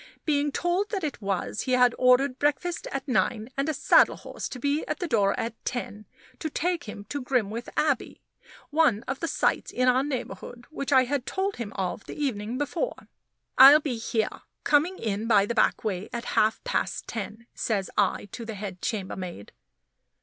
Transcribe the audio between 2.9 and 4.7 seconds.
at nine, and a saddle horse to